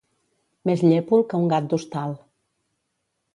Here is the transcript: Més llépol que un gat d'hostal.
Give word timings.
Més 0.69 0.81
llépol 0.85 1.23
que 1.33 1.41
un 1.41 1.45
gat 1.51 1.67
d'hostal. 1.75 2.17